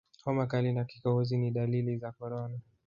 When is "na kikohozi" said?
0.73-1.37